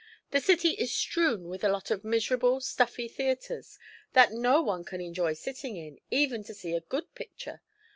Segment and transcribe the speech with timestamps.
[0.31, 3.77] The city is strewn with a lot of miserable, stuffy theatres
[4.13, 7.61] that no one can enjoy sitting in, even to see a good picture.